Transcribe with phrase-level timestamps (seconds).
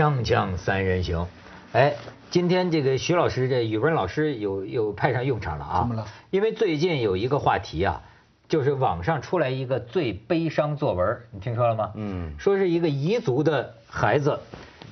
[0.00, 1.26] 锵锵三人行，
[1.72, 1.94] 哎，
[2.30, 5.80] 今天这个徐老师这语文老师有有派上用场了啊？
[5.80, 6.06] 怎么了？
[6.30, 8.00] 因为最近有一个话题啊，
[8.48, 11.92] 就是网上出来一个最悲伤作文，你听说了吗？
[11.96, 14.40] 嗯，说是一个彝族的孩子，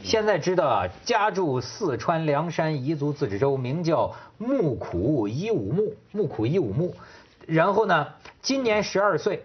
[0.02, 6.94] 现在知道啊，家住四川凉山彝族自治州，名叫木苦伊武木，木苦伊武木，
[7.46, 8.08] 然后呢，
[8.42, 9.42] 今年十二岁。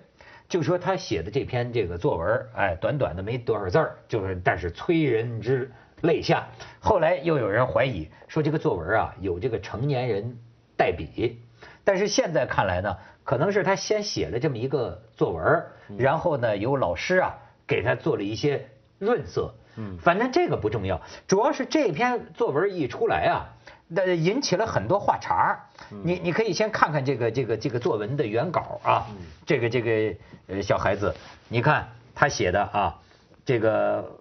[0.48, 5.72] 就说他写的这篇这个作文，哎，短短的没多少字儿，就是但是催人之
[6.02, 6.48] 泪下。
[6.80, 10.38] 后来又有人怀疑说这个作文啊有这个成年人
[10.78, 11.42] 代笔，
[11.84, 15.64] 但是现在看来呢，可能是他先写了这么一个作文，
[15.98, 18.68] 然后呢有老师啊给他做了一些
[19.00, 19.56] 润色。
[19.76, 23.50] 嗯，反正这个不重要，主要是这篇作文一出来啊。
[23.96, 29.08] 那引起了很多话茬你你可以先看看这个这个这个作文的原稿啊，
[29.46, 30.16] 这个这个
[30.48, 31.14] 呃小孩子，
[31.50, 33.00] 你看他写的啊，
[33.46, 34.12] 这个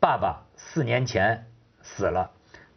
[0.00, 1.46] 爸爸四年前
[1.82, 2.30] 死了，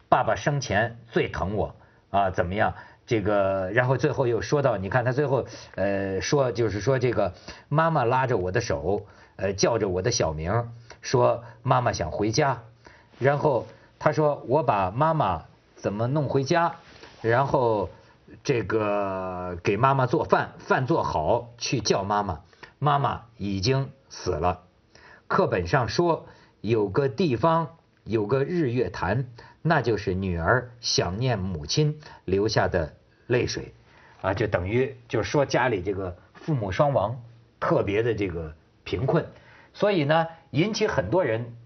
[0.08, 1.74] 爸爸生前最疼我
[2.10, 2.74] 啊，怎么样？
[3.06, 7.34] 这个然后最后又说到，你看他最后呃说就是说这个
[7.68, 10.70] 妈妈拉着我的手，呃叫着我的小名，
[11.02, 12.62] 说妈妈想回家，
[13.18, 13.66] 然后
[13.98, 15.44] 他说我把妈妈。
[15.76, 16.76] 怎么弄回家，
[17.20, 17.90] 然后
[18.42, 22.40] 这个给妈妈做饭，饭做好去叫妈妈，
[22.78, 24.62] 妈妈已经死了。
[25.28, 26.26] 课本上说
[26.60, 29.26] 有个地方有个日月潭，
[29.62, 32.94] 那就是女儿想念母亲留下的
[33.26, 33.74] 泪水，
[34.20, 37.22] 啊，就等于就是说家里这个父母双亡，
[37.60, 39.26] 特别的这个贫困，
[39.72, 41.56] 所以呢引起很多人。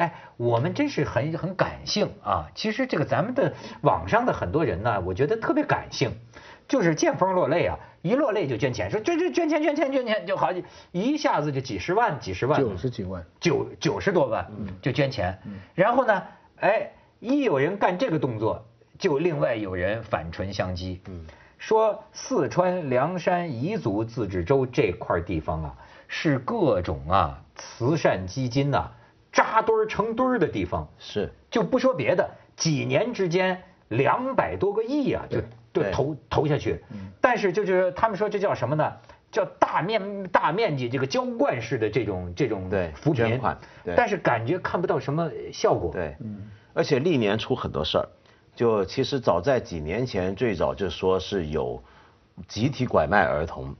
[0.00, 2.48] 哎，我们真是很很感性啊！
[2.54, 6.10] 其实这个咱们的网上的很多人呢，我觉得特别感性，
[6.66, 14.50] 就是见风落泪啊，一落泪就捐钱，说捐捐捐钱捐钱捐钱就好几一下子就几十万几十万，九十几万，九九十多万
[14.80, 15.38] 就捐钱，
[15.74, 16.22] 然后呢，
[16.60, 18.64] 哎，一有人干这个动作，
[18.98, 20.98] 就另外有人反唇相讥，
[21.58, 25.76] 说四川凉山彝族自治州这块地方啊，
[26.08, 28.92] 是各种啊慈善基金呐。
[29.32, 30.88] 扎堆儿成堆儿的地方。
[30.98, 35.40] 是，就不说别的，几年之间两百多个亿啊，就
[35.72, 36.82] 就投投下去。
[37.20, 38.92] 但是就是他们说这叫什么呢？
[39.30, 43.38] 叫大面大面积这个浇灌式的这种这种扶贫。
[43.38, 43.56] 款，
[43.96, 45.92] 但是感觉看不到什么效果。
[45.92, 46.16] 对，
[46.74, 48.08] 而且历年出很多事儿，
[48.56, 51.80] 就其实早在几年前最早就说是有
[52.48, 53.72] 集体拐卖儿童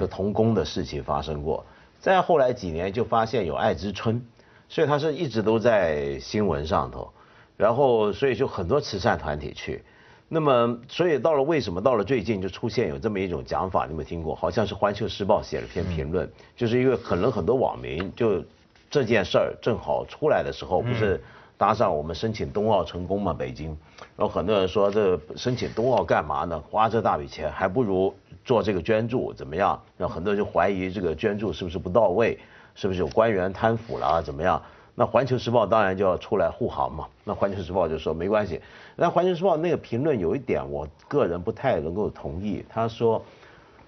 [0.00, 1.64] 的童工的事情发生过，
[2.00, 4.20] 再后来几年就发现有爱之春。
[4.68, 7.10] 所以他是一直都在新闻上头，
[7.56, 9.82] 然后所以就很多慈善团体去，
[10.28, 14.34] 那么所以到了为什么到了最近就出现有这么一种讲法，你有没有听过？
[14.34, 18.44] 好像是《环球时报》写了篇评论，就是因为可能很多网民就
[18.90, 21.18] 这件事儿正好出来的时候，不是
[21.56, 23.68] 搭上我们申请冬奥成功嘛，北京，
[24.16, 26.62] 然后很多人说这申请冬奥干嘛呢？
[26.70, 28.14] 花这大笔钱，还不如
[28.44, 29.80] 做这个捐助怎么样？
[29.96, 32.38] 然后很多人就怀疑这个捐助是不是不到位。
[32.78, 34.22] 是不是有官员贪腐了？
[34.22, 34.62] 怎么样？
[34.94, 37.08] 那《环球时报》当然就要出来护航嘛。
[37.24, 38.60] 那《环球时报》就说没关系。
[38.94, 42.64] 那《环球时报》那个评论有一点，我个人不太能够同意。
[42.68, 43.20] 他说，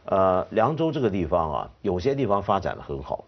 [0.06, 3.24] 呃，凉州这个地方啊，有些地方发展的很好，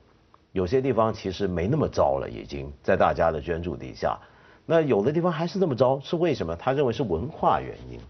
[0.50, 4.18] 有些地方其实没那么糟了，已经在大家的捐助底下。
[4.66, 6.56] 那有的地方还是那么糟，是为什么？
[6.56, 8.00] 他认为是文化原因，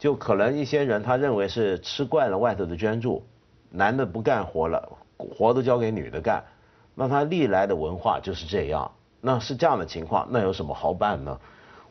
[0.00, 3.24] 就可能一些人他认为是吃惯了外头的捐助，
[3.70, 6.42] 男的不干活了，活都交给女的干。
[6.94, 11.38] 那他历来的文化就是这样，那是这样的情况，那有什么好办呢？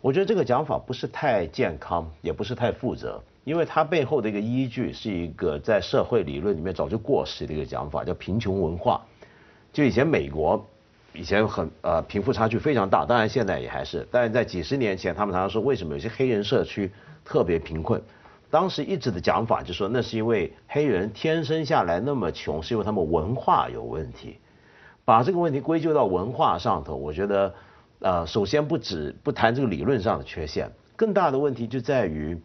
[0.01, 9.01] 我觉得这个讲法不是太健康，也不是太负责，因为它背后的一个依据是一个在社会理论里面早就过时的一个讲法，叫贫穷文化。
[9.71, 10.65] 就以前美国，
[11.13, 16.91] 以前很呃贫富差距非常大，当然现在也还是，但是在几十年前，他们常常说为什么有些黑人社区
[17.23, 18.01] 特别贫困，
[18.49, 24.37] 当时一直的讲法就说那是因为黑人天生下来那么穷，是因为他们文化有问题。
[25.11, 27.53] 把这个问题归咎到文化上头，我觉得，
[27.99, 32.41] 呃，首先不止不谈这个理论上的缺陷，更大的问题就在于，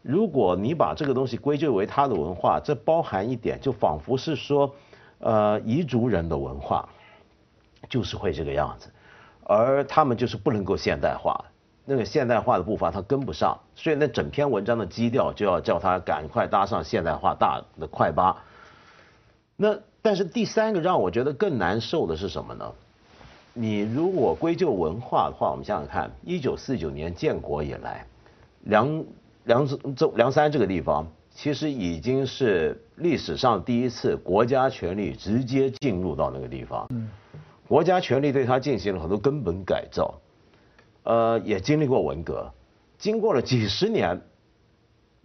[0.00, 4.72] 如果你把这个东西归咎为他的文化，这包含一点，就仿佛是说，
[5.18, 6.88] 呃，彝族人的文化
[7.88, 8.92] 就是会这个样子，
[9.42, 11.46] 而他们就是不能够现代化，
[11.84, 18.36] 那个现代化的步伐他跟不上，所以那整篇文章的基调就要叫他赶快搭上现代化大的快巴，
[19.56, 19.76] 那。
[20.04, 22.70] 但是第三个让我觉得更难受的是什么呢？
[23.54, 28.06] 你如果归咎文化的话，我们想想看，一九四九年建国以来，
[28.64, 29.02] 梁
[29.44, 29.66] 梁
[29.96, 36.86] 这梁山这个地方，其实已经是历史上第一次国家权力直接进入到那个地方。
[36.90, 37.08] 嗯。
[37.66, 40.20] 国家权力对它进行了很多根本改造。
[41.04, 42.52] 呃，也经历过文革，
[42.98, 44.20] 经过了几十年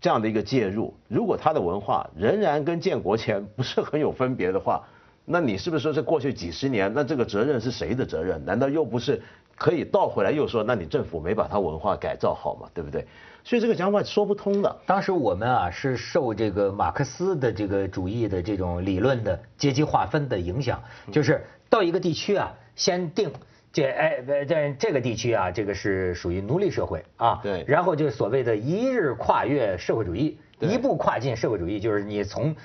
[0.01, 4.84] 这样的一个介入，如果他的文化仍然跟建国前不是很有分别的话，
[5.25, 8.44] 那你是不是说这过去几十年，那这个责任是谁的责任？
[8.46, 9.22] 难道又不是
[9.56, 13.06] 可以倒回来又说，那你政府没把他文化改造好嘛，对不对？
[13.44, 14.75] 所以这个讲法说不通的。
[14.86, 20.81] 当时我们啊是受这个马克思的这个主义的这种理论的阶级划分的影响，
[21.12, 23.31] 就是到一个地区啊，先定。
[23.71, 27.39] 这哎，在这个地区啊，这个是属于奴隶社会啊。
[27.44, 27.63] 对。
[27.68, 32.56] 然后就是所谓的一日跨越社会主义，一步跨进社会主义，就是你从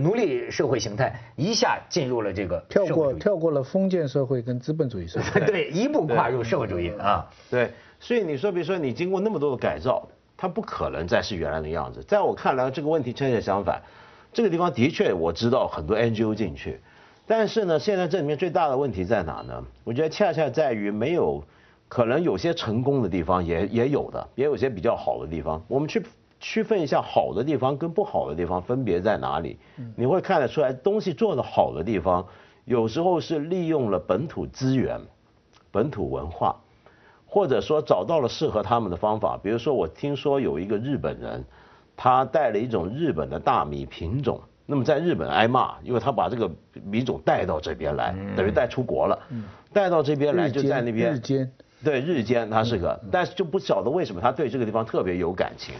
[0.00, 5.40] 奴隶社会形态一下进入了这个跳过跳过了封建社会跟资本主义社会。
[5.44, 7.30] 对，一步跨入社会主义啊。
[7.50, 7.70] 对。
[8.00, 10.06] 所以你说，比如说你经过那么多的改造，
[10.36, 12.02] 它不可能再是原来的样子。
[12.02, 13.80] 在我看来，这个问题恰恰相反，
[14.32, 16.80] 这个地方的确我知道很多 NGO 进去。
[17.26, 19.64] 但是呢，现在这里面最大的问题在哪呢？
[19.82, 21.42] 我觉得恰恰在于没有，
[21.88, 25.62] 可能有些成功的地方也也有的，也有些比较好的地方。
[25.66, 26.04] 我们去
[26.38, 29.58] 区分一下好的地方跟不好的地方分别在哪里，
[29.96, 32.26] 你会看得出来，东西做的好的地方，
[32.66, 35.00] 有时候是利用了本土资源、
[35.70, 36.60] 本土文化，
[37.24, 39.38] 或者说找到了适合他们的方法。
[39.42, 41.42] 比如说，我听说有一个日本人，
[41.96, 44.38] 他带了一种日本的大米品种。
[44.66, 46.50] 那么在日本挨骂，因为他把这个
[46.84, 49.18] 米种带到这边来，等于带出国了，
[49.74, 51.52] 带到这边来就在那边日间，
[51.84, 55.74] 对日间他是个，但是就不晓得为什么他对这个地方特别有感情，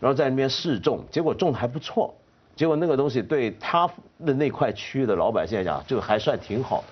[0.00, 2.14] 然后在那边试种，结果种的还不错，
[2.56, 3.86] 结果那个东西对他
[4.24, 6.82] 的那块区域的老百姓来讲就还算挺好，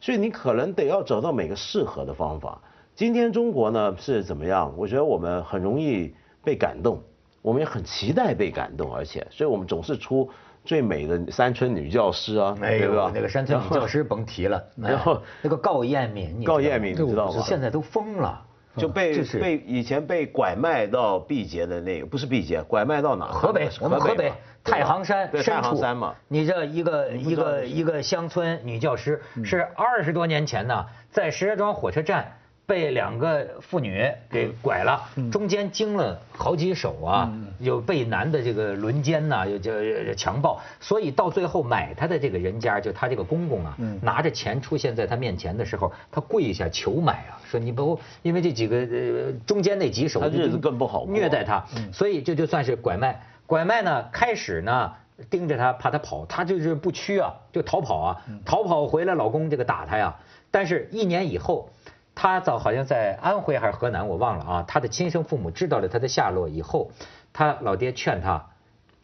[0.00, 2.58] 所以你可能得要找到每个适合的方法。
[2.94, 4.72] 今天中国呢是怎么样？
[4.78, 7.02] 我觉得我们很容易被感动，
[7.42, 10.30] 我们也很期待被感动，而且所以我们总是出。
[10.66, 13.10] 最美的山村女教师啊，对吧？
[13.14, 17.42] 那个山村女教师甭提了， 然后那个高艳敏，高艳敏你知道吗？
[17.46, 18.44] 现在都疯了，
[18.76, 23.26] 就被被以前被拐卖到毕节的那个，不是毕节，拐卖到哪？
[23.26, 24.32] 河北，我们河北
[24.64, 26.14] 太行山太行山嘛。
[26.28, 32.35] 你这一个一个一个乡村女教师，是二十多年前呢，在石家庄火车站。
[32.66, 39.70] 被两个妇女给拐了，中间经了好几手啊，有被男的这个轮奸呐，又叫
[40.16, 53.22] 强暴，所以到最后买他的这个人家，就他这个公公啊，拿着钱出现在他面前的时候，他跪下求买啊，说你不因为这几个呃中间那几手，他日子更不好虐待他，所以这就算是拐卖。
[53.46, 54.92] 拐卖呢，开始呢
[55.30, 60.16] 盯着他，怕他跑，他就是不屈啊，就逃跑啊，逃跑回来老公这个打他呀，
[60.50, 61.70] 但是一年以后。
[62.16, 64.64] 他早好像在安徽还是河南，我忘了啊。
[64.66, 66.90] 他的亲生父母知道了他的下落以后，
[67.34, 68.46] 他老爹劝他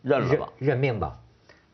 [0.00, 1.18] 认了吧，认命吧，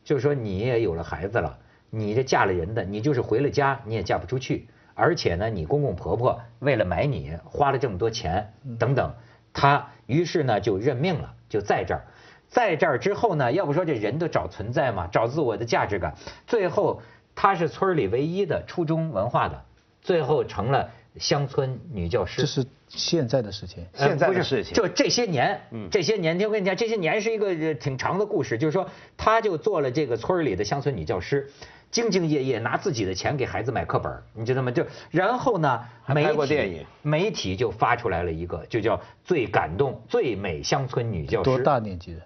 [0.03, 1.57] 就是说你也有了孩子了，
[1.89, 9.15] 你这嫁了人的，你就是回了家你也嫁不出去，而且呢，你公公婆婆为了买你花了这么多钱等等，
[9.53, 12.03] 他于是呢就认命了，就在这儿，
[12.49, 16.15] 在这儿之后呢，要不说这人都找存在嘛，找自我的价值感，
[16.47, 17.01] 最后
[17.33, 19.63] 他是村里唯一的初中文化的，
[20.01, 20.89] 最后成了。
[21.17, 25.59] 乡村女教师，这是现在的事情，现在的事情，就这些年，
[25.91, 28.87] 这些年，我跟你讲，这些年是一个挺长的故事，就是说，
[29.17, 31.49] 她就做了这个村里的乡村女教师，
[31.91, 34.71] 兢兢业业，拿自己的钱给孩子买课本，你知道吗？
[34.71, 41.45] 就然后呢，拍过电影，媒体就发出来了一个，就叫最感动、最美乡村女教师。
[41.45, 42.21] 多大年纪的？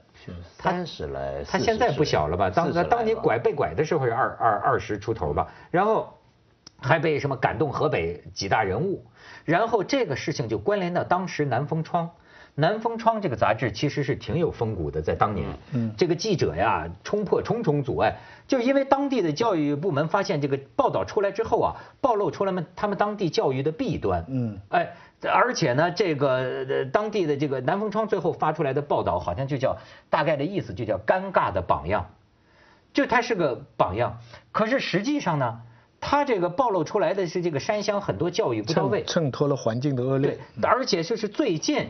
[0.57, 2.49] 三十来，她现在不小了吧？
[2.49, 5.47] 当当年拐被拐的时候是二二二十出头吧？
[5.71, 6.13] 然后。
[6.83, 9.05] 还被什么感动河北几大人物，
[9.45, 12.11] 然后这个事情就关联到当时南风窗，
[12.55, 29.77] 南风窗这个杂志其实是挺有风骨的，在当年，嗯，这个记者呀冲破重重阻碍，就因为当地的教育部门发现这个报道出来之后啊，暴露出来们他们当地教育的弊端，嗯，哎，而且呢，这个当地的这个南风窗最后发出来的报道好像就叫
[30.09, 32.09] 大概的意思就叫尴尬的榜样，
[32.91, 34.19] 就他是个榜样，
[34.51, 35.61] 可是实际上呢。
[36.05, 40.37] 他这个暴露出来的是这个山乡很多教育不到位，衬托了环境的恶劣。
[40.61, 41.89] 对，而且就是最近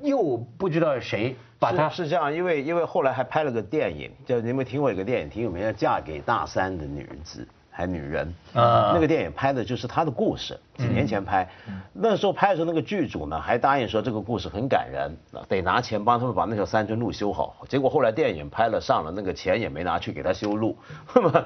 [0.00, 8.92] 又不知道谁把他是这样，因为因为后来还拍了个电影，叫你有没有听过一个电影挺有名叫《嫁给大山的女子》还女人啊？
[8.94, 11.46] 那个电影拍的就是他的故事，几年前拍，
[11.92, 15.14] 那时候拍的时候那个剧组呢还答应说这个故事很感人，
[15.46, 17.54] 得拿钱帮他们把那条山村路修好。
[17.68, 20.76] 结果后来电影拍了上了，那个钱也没拿去给他修路，
[21.14, 21.44] 那么。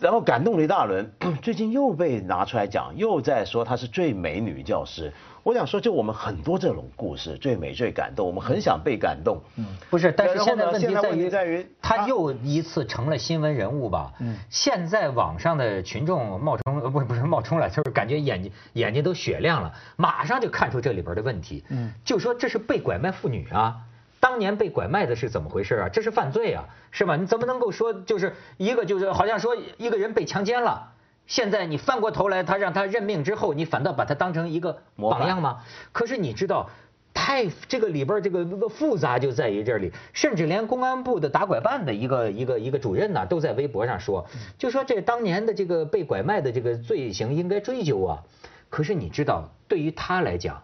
[0.00, 5.12] 然后感动了一大轮， 最近又被拿出来讲，又在说她是最美女教师。
[5.42, 9.40] 我想说，就我们很多这种故事，最美最感动，我们很想被感动。
[9.56, 14.12] 嗯，不是，但是现在问题在于，在于他又一次成了新闻人物吧？
[14.20, 21.64] 嗯，现在网上的群众冒充，呃，不不是冒充了，就是感觉眼睛眼睛都雪亮了，马上就看出这里边的问题。
[21.70, 23.76] 嗯，就说这是被拐卖妇女啊。
[24.20, 25.88] 当年被拐卖的是怎么回事啊？
[25.88, 27.16] 这是犯罪啊，是吧？
[27.16, 30.92] 你怎么能够说就是一个就是好像说一个人被强奸了，
[31.26, 35.62] 现在你翻过头来他让他认命之后，你反倒把他当成一个榜样吗？
[35.92, 36.68] 可是你知道，
[37.14, 44.26] 太这个里边这个个复杂就在于这里，甚至连公安部的打拐办的一个一个一个主任呢，都在微博上说，
[44.58, 48.22] 就说这当年的这个被拐卖的这个罪行应该追究啊。
[48.68, 50.62] 可是你知道，对于他来讲，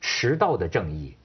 [0.00, 1.16] 迟到的正义。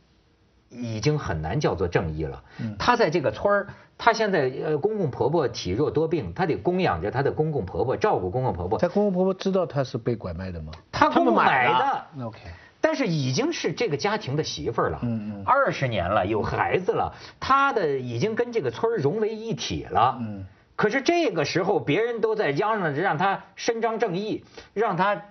[0.74, 2.44] 已经很难叫做正义了。
[2.78, 8.80] 她在这个村儿，她现在呃公公婆婆体弱多病，她得供养着她的公公婆婆，照顾公公婆婆。
[8.80, 10.72] 她公公婆婆知道她是被拐卖的吗？
[10.92, 12.26] 她公公买的。
[12.26, 12.40] OK。
[12.82, 20.18] 但是已经是这个家庭的媳妇儿了，嗯嗯，二十年了，有孩子了，她的已经跟这个村儿融为一体了。
[20.20, 20.46] 嗯。
[20.76, 25.22] 可是这个时候，别人都在嚷嚷着让她伸张正义，让她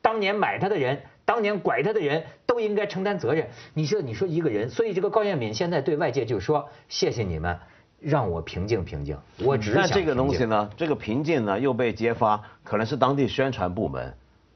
[0.00, 1.02] 当年买她的人。
[1.24, 3.48] 当年拐他的人都应该承担责任。
[3.74, 7.56] 你说，你说一个人，所以这个高彦敏现在对外界就说：“谢谢你们，
[8.00, 9.82] 让我平静平静。”我只想。
[9.82, 10.68] 那这个东西呢？
[10.76, 14.12] 这个平静呢，又被揭发，可能是当地宣传部门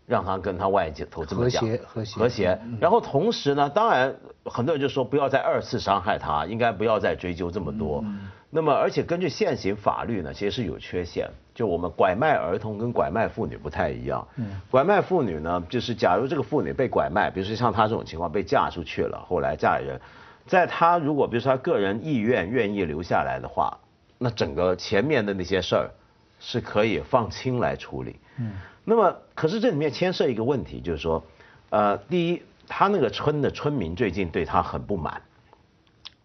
[0.06, 1.62] 让他跟他外界头这么讲。
[1.62, 2.18] 和谐，和谐。
[2.20, 2.60] 和谐。
[2.80, 8.04] 然后同时呢，当然很多人就说不要再二次伤害他，应该不要再追究这么多。
[8.48, 11.28] 那么，而且根据现行法律呢，其实是有缺陷。
[11.54, 14.26] 就我们拐卖儿童跟拐卖妇女不太一样。
[14.36, 14.60] 嗯。
[14.70, 20.00] 拐卖妇女呢，就是假如这个妇女被拐卖，比如说像她这种情况被嫁出去了，后来嫁人，
[20.46, 23.78] 在她如果比如说她个人意愿愿意留下来的话，
[24.18, 25.90] 那整个前面的那些事儿
[26.38, 28.20] 是可以放轻来处理。
[28.38, 28.52] 嗯。
[28.84, 31.24] 那么，可是这里面牵涉一个问题，就是说，
[31.70, 35.20] 呃，第一，他那个村的村民最近对他很不满。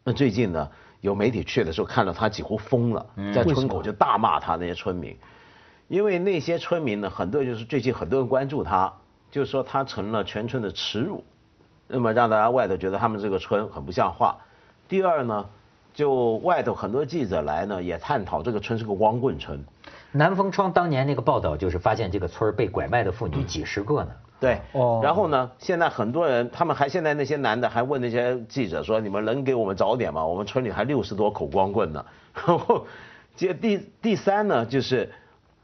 [0.04, 0.70] 那最近呢？
[1.02, 5.18] 有媒体去的时候，看到他几乎疯了，在村口就大骂他那些村民，
[5.88, 8.94] 因为那些村民呢，很多就是最近很多人关注他，
[9.30, 11.24] 就是说他成了全村的耻辱，
[11.88, 14.38] 那么让大家外头觉得他们这个村很不像话。
[14.88, 15.46] 第二呢，
[15.94, 19.64] 就外头很多记者来呢，也探讨这个村是个光棍村。
[20.12, 24.12] 南风窗当年那个报道就是发现这个村被拐卖的妇女几十个呢。
[24.42, 25.52] 对，哦，然后呢？
[25.60, 30.26] 现在很多人，他们还现在那些男的还问那些记者说：“你们能给我们找点吗？
[30.26, 32.04] 我们村里还六十多口光棍呢。
[32.34, 32.88] ”然后，
[33.36, 35.14] 接第第三呢，就是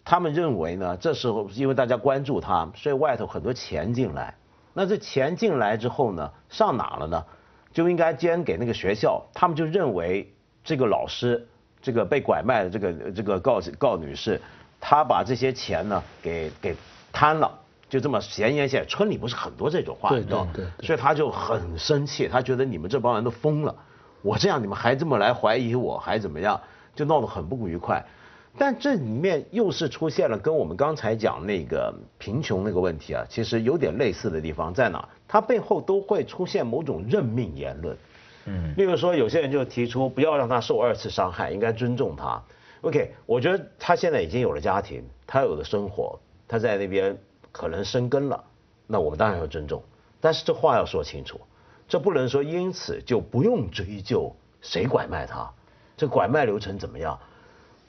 [0.06, 4.36] 他们认为呢，这时候因为大家关注他，所以外头很多钱进来。
[4.76, 7.26] 那这钱进来之后呢，上哪了呢？
[7.74, 9.26] 就应该捐给那个学校。
[9.34, 10.32] 他们就认为
[10.64, 11.48] 这个老师，
[11.82, 14.40] 这个被拐卖的这个这个告告女士，
[14.80, 16.76] 她把这些钱呢给给
[17.12, 17.52] 贪了。
[17.90, 20.46] 就这么闲言闲，村里不是很多这种话，你知道
[20.82, 23.74] 所以他就很生气，他觉得你们这帮人都疯了，
[24.22, 26.60] 我这样你们还这么来怀疑我，还怎么样，
[26.94, 28.06] 就闹得很不愉快。
[28.58, 35.08] 但这里面又是出现了跟我们刚才讲那个贫穷那个问题啊，其实有点类似的地方在哪？
[35.26, 37.96] 它背后都会出现某种任命言论。
[38.48, 42.44] 嗯，例如说有些人就提出不要让他受二次伤害，应该尊重他。
[42.82, 47.18] OK，我觉得他现在已经有了家庭，他有了生活，他在那边。
[47.58, 48.44] 可能生根了，
[48.86, 49.82] 那我们当然要尊重，
[50.22, 51.42] 但是这话要说清楚，
[51.88, 55.52] 这不能说因此就不用追究谁拐卖他，
[55.98, 57.20] 这拐卖流程怎么样，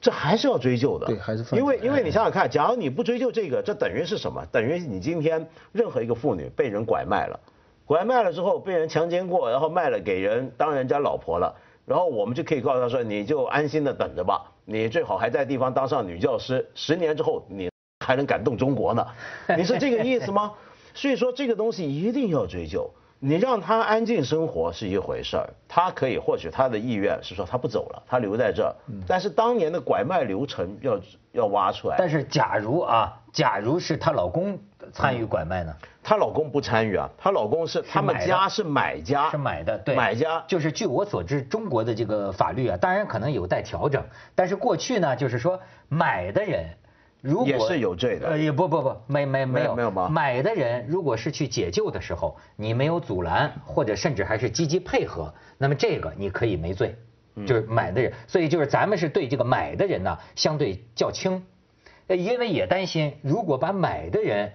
[0.01, 1.07] 这还是要追究的。
[1.07, 4.45] 对，还是因为因为你想想看，假如你不追究这个，这等于是什么？
[4.51, 7.39] 等于你今天任何一个妇女被人拐卖了，
[7.85, 17.69] 拐卖了之后被人强奸过，然后卖了给人当人家老婆了，然后我们就可以告诉他说，你就安心的等着吧，你最好还在地方当上女教师，十年之后你。
[18.09, 19.07] 还能感动中国呢？
[19.55, 20.55] 你是这个意思吗？
[20.95, 22.91] 所以说这个东西一定要追究。
[23.21, 28.75] 你让他安静生活是一回事儿，他可以或许他的意愿是说他不走了，他留在这儿。
[29.07, 30.99] 但是当年的拐卖流程要
[31.33, 31.97] 要挖出来。
[31.99, 34.59] 但是假如啊，假如是她老公
[34.93, 35.75] 参与拐卖呢？
[36.03, 44.03] 她老公不参与啊，她老公是他们家是买家，是买的，对，买家就是据我所知，中国的这个法律啊，当然可能有待调整。
[44.37, 46.65] 但是过去呢，就是说买的人。
[47.29, 50.09] 如果也是有罪的，呃，也不不不，没没没有没有吗？
[50.09, 56.97] 买的人如果是去解救的时候，你没有阻拦，或者甚至还是积极配合，那么这个你可以没罪，
[57.47, 58.11] 就是买的人。
[58.27, 61.45] 所以就是咱们是对这个买的人呢相对较轻，
[62.07, 64.51] 呃，因为也担心如果把买的人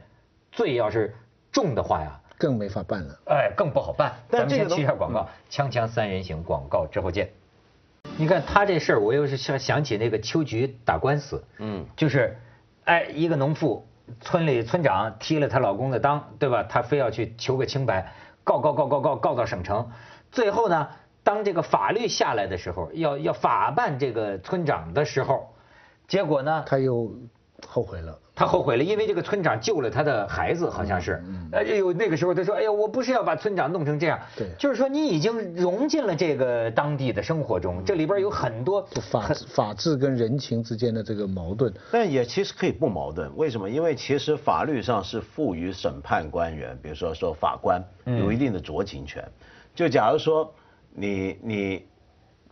[0.52, 1.16] 罪要是
[1.52, 4.16] 重的话呀，更没法办了，哎，更不好办。
[4.30, 7.30] 咱们先去一下广告，锵锵三人行广告之后见。
[8.18, 12.36] 你看他这事儿，我又是想想起那个秋菊打官司，嗯，就是。
[12.86, 13.88] 哎，一个农妇，
[14.22, 16.64] 村里村长踢了她老公的裆，对吧？
[16.64, 18.14] 她非要去求个清白，
[18.44, 19.92] 告告告告告告到省城，
[20.32, 20.90] 最后呢，
[21.24, 25.54] 当这个法律下来的时候，要要法办这个村长的时候，
[26.08, 27.14] 结果呢，他又
[27.68, 28.18] 后悔了。
[28.36, 31.24] 他后悔了，因为这个村长救了他的孩子，好像是。
[31.52, 38.82] 哎呦，那个时候他说：“哎呀，我不是要把村长弄成这样。”对，就是说你已经融进了这个当地的生活中，这里边有很多
[39.12, 41.72] 法法治跟人情之间的这个矛盾。
[41.92, 43.70] 但也其实可以不矛盾，为什么？
[43.70, 49.24] 因为其实法律上是赋予审判官员，比如说说法官有一定的酌情权。
[49.76, 50.52] 就假如说
[50.92, 51.86] 你你，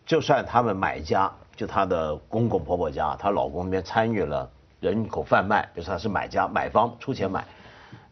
[0.05, 4.48] 就算他们买家，就他的公公婆婆家，她老公那边参与了。
[4.82, 7.46] 人口贩卖，比如说他是买家，买方出钱买，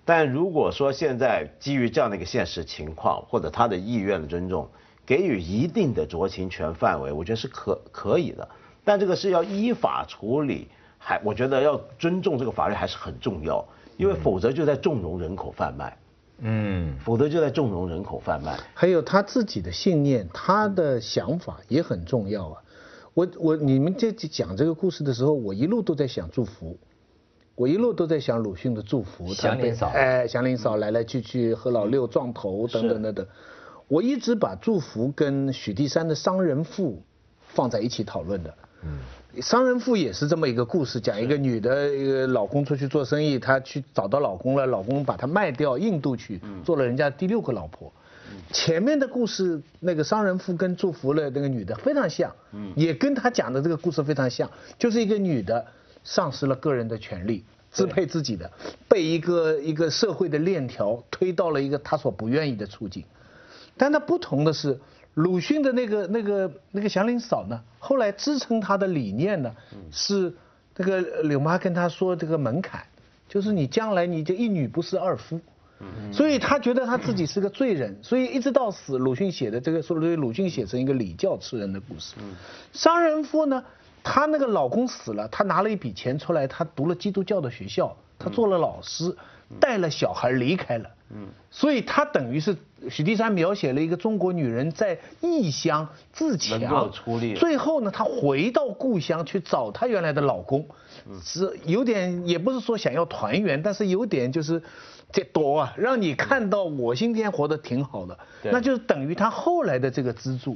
[0.06, 4.70] 但如果说现在基于这样的一个现实情况，或者他的意愿的尊重，
[5.04, 8.48] 给予一定的酌情权范围，我觉得是可可以的。
[8.86, 10.68] 但这个是要依法处理，
[11.00, 13.66] 还我觉得要尊重这个法律还是很重要，
[13.98, 15.98] 因为否则就在纵容人口贩卖，
[16.38, 18.56] 嗯，否则就在纵容人口贩卖。
[18.76, 22.62] 还有他自己的信念，他的想法也很重要啊。
[23.14, 26.78] 我我你们在讲这个故事的时候，我一路都在想祝福，
[27.56, 29.34] 我一路都在想鲁迅的祝福。
[29.34, 33.28] 祥林嫂，哎，祥林嫂来来去去和老六撞头等等等等，
[33.88, 37.02] 我一直把祝福跟许地山的商人妇
[37.40, 38.54] 放在一起讨论的。
[38.84, 47.92] 嗯，商人妇也是这么一个故事，讲一个女的，一个老公出去做生意，她去找到老公了，老公把她卖掉印度去，做了人家第六个老婆。
[48.52, 55.66] 前面的故事，那个商人妇跟祝福了那个女的非常像，嗯，也跟他讲的这个故事非常像，就是一个女的
[56.04, 58.52] 丧失了个人的权利，支配自己的，
[58.88, 63.04] 被一个一个社会的链条推到了一个她所不愿意的处境。
[63.78, 64.80] 但她不同的是，
[65.14, 69.56] 鲁迅的那个那个那个祥林嫂呢，后来支撑她的理念呢，
[69.92, 70.34] 是
[70.76, 72.84] 那个柳妈跟她说这个门槛，
[73.28, 75.40] 就是你将来你就一女不是二夫。
[76.12, 82.16] 所以他觉得他自己是个罪人，所以一直到死，鲁迅写的这个，所以鲁迅写成一个礼教吃人的故事。
[82.74, 83.64] 商人妇呢，
[84.04, 89.16] 她那个老公死了，她拿了一笔钱出来，她读了基督教的学校，她做了老师，
[89.60, 90.90] 带了小孩离开了。
[91.12, 92.56] 嗯，所以他等于是
[92.90, 96.60] 许地山描写了一个中国女人在异乡自强，
[97.36, 100.68] 最后呢，她回到故乡去找她原来的老公，
[101.24, 104.62] 是有点也不是说想要团圆，但是有点就是。
[105.12, 110.56] 这多啊，让你看到我今天活得挺好的，那就是等于他后来的这个资助。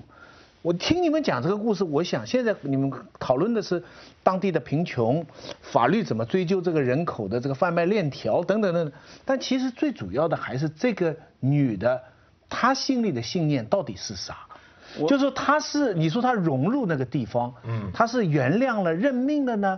[0.64, 3.84] 我听你们讲这个故事，我想现在你们讨论的是
[4.24, 5.24] 当地的贫穷，
[5.62, 8.94] 法律怎么追究这个人口的这个贩卖链条等等等等。
[9.26, 12.02] 但其实最主要的还是这个女的，
[12.48, 14.38] 她心里的信念到底是啥？
[15.06, 19.78] 就是说她是你说她融入那个地方，嗯，她是原谅了认命了呢，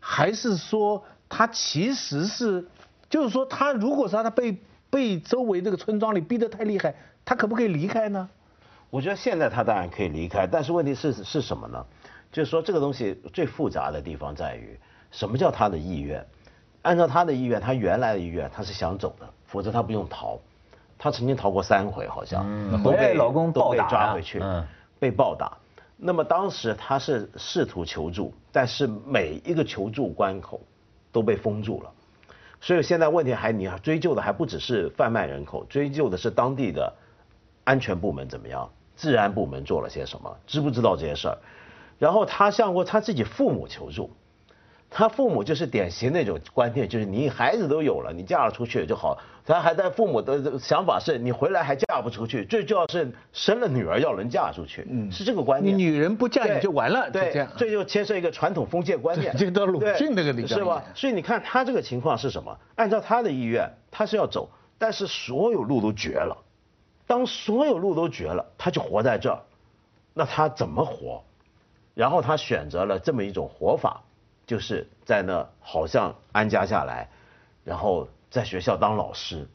[0.00, 2.66] 还是说她其实是？
[3.10, 4.56] 就是说，她如果说她被
[4.88, 8.30] 被周围这个村庄里逼得太厉害，她可不可以离开呢？
[8.92, 11.82] 我觉得现在他当然可以离开，但是问题是是什么呢？
[12.30, 14.78] 就是说这个东西最复杂的地方在于，
[15.10, 16.22] 什么叫他的意愿？
[16.82, 20.38] 按照他的意愿，他原来的意愿他是想走的，否则他不用逃。
[20.98, 22.44] 他曾经逃过三回，好像
[22.82, 24.42] 都被老公都被抓回去，
[24.98, 25.56] 被暴打。
[25.96, 30.60] 那么当时他是试图求助，但是每一个求助关口
[31.10, 31.90] 都被封住了。
[32.60, 36.92] 所以现在问题还你追究的还不只是贩卖人口，追究的是当地的
[37.64, 38.70] 安全部门怎么样，
[39.02, 41.36] 治安部门做了些什么，知不知道这些事儿？
[41.98, 44.08] 然后他向过他自己父母求助。
[44.94, 49.18] 他父母就是典型那种观念，就是你孩子都有了，你嫁了出去就好。
[49.44, 55.76] 他还在父母的想法是，你回来还嫁不出去，最重要是生了女儿要能嫁出去，是这个观念。
[55.76, 59.34] 你女人不嫁你就完了，对，这就牵涉一个传统封建观念。
[59.36, 60.84] 这个到鲁迅那个里是吧？
[60.94, 62.56] 所以你看他这个情况是什么？
[62.76, 66.36] 按照他的意愿，他是要走，但是所有路都绝了。
[67.12, 69.38] 当所有路都绝了，他就活在这儿，
[70.14, 71.22] 那他怎么活？
[71.94, 74.00] 然后他选择了这么一种活法。
[74.44, 77.08] 就是在那好像安家下来，
[77.64, 79.46] 然后在学校当老师。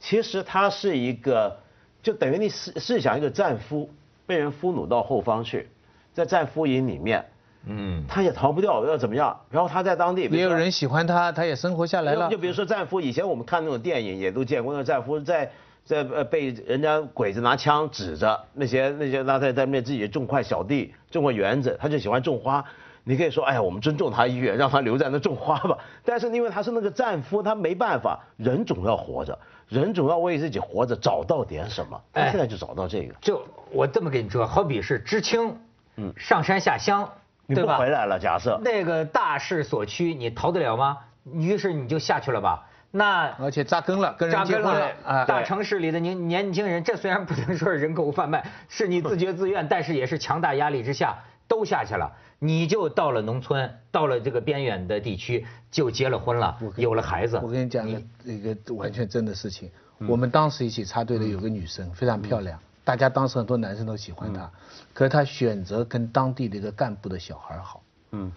[0.00, 1.56] 其实他是一个，
[2.02, 3.88] 就等于你试试想一个战俘
[4.26, 5.68] 被人俘虏到后方去，
[6.12, 7.24] 在战俘营里面，
[7.64, 9.40] 嗯，他也逃不掉，要怎么样？
[9.48, 12.28] 然后他在当地也有人喜欢他，他也生活下来了。
[12.28, 15.50] 就比如说战俘，以前我们看那种电影也都见过，那战俘在
[15.84, 22.64] 在呃被人家鬼子拿枪指着，那些那些那在在面自己种块小地，种块园子，他就喜欢种花。
[23.06, 25.76] 你可以说，哎呀，我们尊重他意愿，让他留在那种花吧。
[26.06, 32.00] 但是因为他是那个战俘，他没办法，人总要活着，人总要为自己活着找到点什么。
[32.14, 33.14] 他现在就找到这个。
[33.20, 35.54] 就我这么跟你说，好比是知青，
[35.96, 37.06] 嗯，上山下乡，
[37.46, 37.76] 对吧？
[37.76, 40.96] 回来了，假设那个大势所趋，你逃得了吗？
[41.30, 42.66] 于是你就下去了吧？
[42.96, 45.24] 那而且扎根了，跟人结婚了啊！
[45.24, 52.12] 大城市里的年年轻人，这虽然不能说是人口贩卖， 是你自觉自愿，但是也是强大压力之下都下去了。
[52.38, 57.40] 你就到了农村，到了这个边远的地区，就结了婚了，有了孩子。
[57.42, 59.68] 我跟你讲个一个完全真的事情。
[60.06, 64.48] 我们当时一起插队的有个女生，非常漂亮，大家当时很多男生都喜欢她，
[64.92, 67.82] 可是她选择跟当地的一个干部的小孩好。
[68.12, 68.30] 嗯。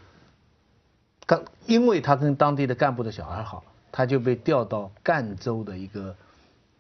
[1.28, 3.64] 刚，因为她跟当地的干部的小孩好。
[3.98, 6.16] 他就被调到赣州的一个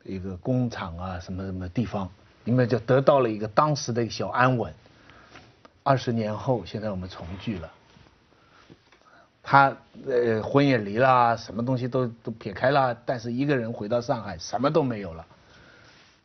[0.03, 2.07] 一个工厂啊，什么什么地方，
[2.45, 4.71] 因为就得到了一个当时的一个小安稳。
[5.81, 7.71] 二十年后，现在我们重聚了。
[9.41, 9.75] 他
[10.05, 15.25] 呃婚也离了，什么东西都都撇开了，但是一个人回到上海，什么都没有了。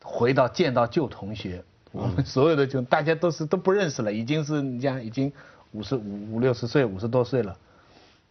[0.03, 5.33] 回到见到旧同学，我们所有的就大家都是都不认识了，已经是你讲已经
[5.71, 7.57] 五十五五六十岁，五十多岁了。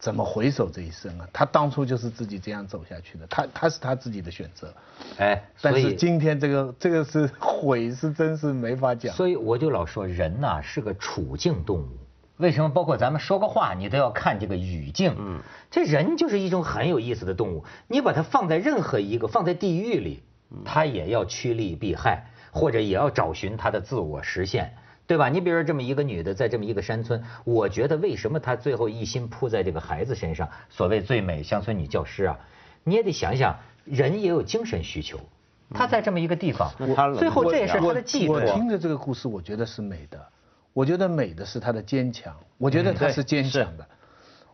[0.03, 1.25] 怎么回首这一生啊？
[1.31, 4.73] 他当初就是自己这样走下去的，他他是他自己的选择，
[5.17, 9.15] 哎，但是今天这个这个是 悔是真是没法讲。
[9.15, 11.87] 所以我就老说人呐是个处境动物，
[12.35, 12.67] 为什么？
[12.67, 15.15] 包括咱们说个话，你都要看这个语境。
[15.17, 15.39] 嗯，
[15.71, 20.21] 这人就是一种很有意思的动物，你把它放在任何一个放在地狱里，
[20.65, 24.75] 它也要趋利避害，或者也要找寻它的自我实现。
[25.05, 25.29] 对吧？
[25.29, 30.49] 你比如说这么一个女的，在这么一个山村，我觉得为什么她最后一心扑在这个孩子身上？
[30.69, 32.39] 所谓最美乡村女教师啊，
[32.83, 35.19] 你也得想想，人也有精神需求。
[35.73, 36.71] 她在这么一个地方，
[37.17, 38.37] 最后这也是她的寄托。
[38.37, 40.25] 我听着这个故事，我觉得是美的。
[40.71, 42.35] 我觉得美的是她的坚强。
[42.57, 43.87] 我觉得她是坚强的。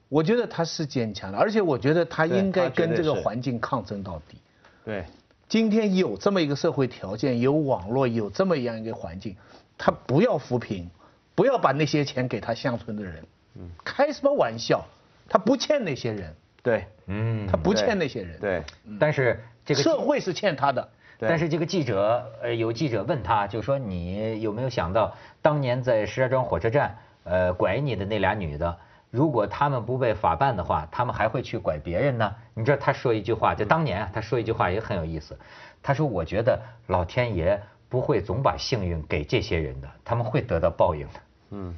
[0.08, 4.38] 我觉得她是坚强的，而且我觉得她应该跟这个环境抗争到底。
[4.84, 5.06] 对。
[5.48, 9.36] 今天有这么一个社会条件，有网络，有这么样一个环境。
[9.80, 10.90] 他不要扶贫，
[11.34, 13.24] 不要把那些钱给他乡村的人，
[13.56, 14.86] 嗯，开什么玩笑？
[15.30, 18.62] 他不欠那些人，对，嗯，他不欠那些人，对。
[19.00, 20.90] 但是这个社会是欠他的。
[21.18, 28.78] 但是这个记者，呃，有记者问他，就说你有没有想到，当年在石家庄火车站，呃，拐你的那俩女的，
[29.10, 32.36] 如果他们不被法办的话，他们还会去拐别人呢？
[32.54, 35.38] 你知道他说一句话，就当年啊，他说一句话也很有意思，
[35.82, 37.62] 他说我觉得老天爷。
[37.90, 41.20] 不会总把幸运给这些人的，他们会得到报应的。
[41.50, 41.76] 嗯，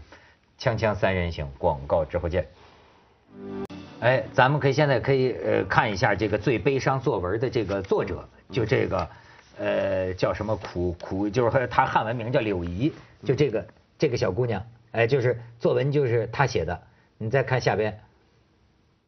[0.59, 2.45] 锵锵三人行，广告之后见。
[4.01, 9.09] 哎，咱们可以现在可以呃看一下这个最悲伤作文的这个作者，就这个
[9.57, 12.91] 呃叫什么苦苦，就是他汉文名叫柳怡，
[13.23, 13.65] 就这个
[13.97, 16.81] 这个小姑娘，哎，就是作文就是她写的。
[17.17, 18.01] 你再看下边，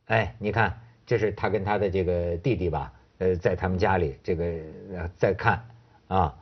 [0.06, 4.54] 哎，你看这是她跟她的这个弟弟吧，呃，在他们家里这个
[5.18, 5.66] 再看
[6.08, 6.34] 啊。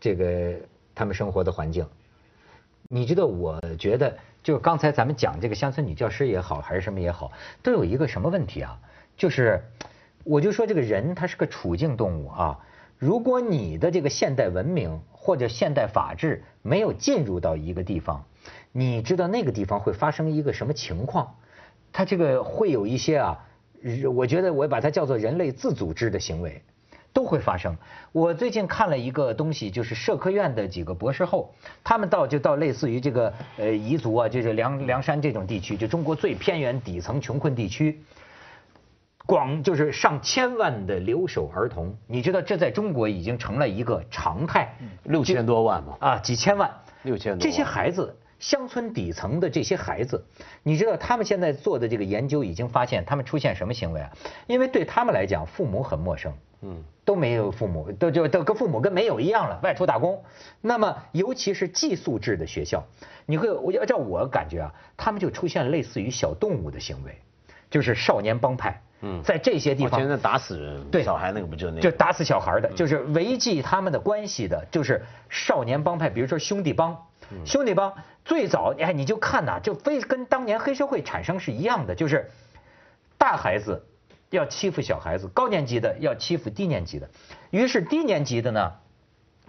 [0.00, 0.54] 这个
[0.94, 1.86] 他们生活的环境，
[2.88, 3.26] 你知道？
[3.26, 7.32] 我觉得，就是刚才咱们讲这个乡村女教师也好，还是什么也好，
[7.62, 8.80] 都有一个什么问题啊？
[9.16, 9.62] 就是，
[10.24, 12.60] 我就说这个人他是个处境动物啊。
[12.98, 18.24] 如果你的这个现代文明或者现代法治没有进入到一个地方，
[18.72, 21.36] 你知道那个地方会发生一个什么情况？
[21.92, 23.46] 它这个会有一些啊，
[24.14, 26.62] 我觉得我把它叫做人类自组织的行为。
[27.12, 27.76] 都会发生。
[28.12, 38.02] 我最近看了一个东西，就是社科院的几个博士后，他们到就到类似于这个呃彝族啊，就是凉凉山这种地区，就中国最偏远底层穷困地区，
[39.26, 46.70] 广就是上千万的留守儿童，你知道这在中国已经成了一个常态，六千多万嘛啊几千万，
[47.02, 48.16] 六千多这些孩子。
[48.38, 50.24] 乡村底层的这些孩子，
[50.62, 54.10] 你知道他们现在做的这个研究已经发现他们出现什么行为啊？
[54.46, 60.22] 因为对他们来讲，父母很陌生，嗯，都没有父母，都就都跟父母跟没有一样了，外出打工。
[60.60, 62.84] 那么尤其是寄宿制的学校，
[63.26, 67.18] 你会我要照我感觉啊，他们就出现类似于小动物的行为，
[67.70, 68.80] 就是少年帮派。
[69.00, 76.96] 嗯，在这些地方，现在打死人，对小孩那个不就那个，就打死小孩的，就是维系他们的关系的，就是少年帮派，比如说兄弟帮。
[77.44, 82.30] 兄弟帮最早，哎，你就看呐，就非跟当年黑社会产生是一样的，就是
[83.16, 83.86] 大孩子
[84.30, 87.08] 要欺负小孩子，高年级的要欺负低年级的。
[87.50, 88.72] 于是低年级的呢，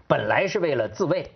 [0.07, 1.31] 本来是为了自卫，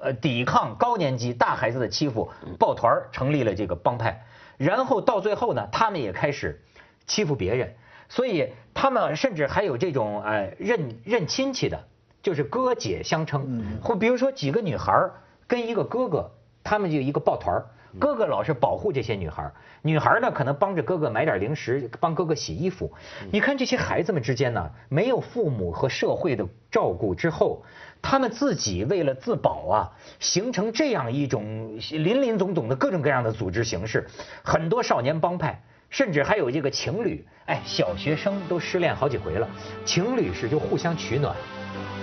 [0.00, 4.24] 呃，抵抗高年级大孩子的欺负，抱团成立了这个帮派。
[4.58, 6.62] 然后到最后呢，他们也开始
[7.06, 7.74] 欺负别人，
[8.08, 11.84] 所以他们甚至还有这种哎认认亲戚的，
[12.22, 15.14] 就是哥姐相称，或比如说几个女孩儿。
[15.52, 16.30] 跟一个哥哥，
[16.64, 17.62] 他们就一个抱团，
[17.98, 22.90] 哥哥老是保护这些女孩，女孩呢可能帮着哥哥买点零食，帮哥哥洗衣服。
[23.30, 27.62] 你看这些孩子们之间呢，没有父母和社会的照顾之后，
[28.00, 34.08] 他们自己为了自保啊，形成这样一种林林总总的各种各样的组织形式，
[34.42, 35.62] 很多少年帮派。
[35.90, 39.46] 甚至还有这个情侣，哎，小学生都失恋好几回了，
[39.84, 41.36] 情侣是就互相取暖。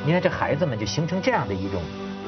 [0.05, 1.81] 你看这孩子们就形成这样的一种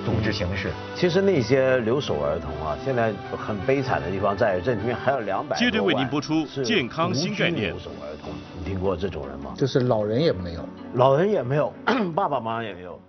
[0.06, 0.70] 组织形式。
[0.96, 7.70] 其实那些留守儿童啊，现在很悲惨的地方在于这里面还有两百接着为您播出健康新概念。
[7.70, 9.54] 留守儿童，你听过这种人吗？
[9.56, 11.74] 就是老人也没有，老人也没有，
[12.16, 13.00] 爸爸妈妈也没有。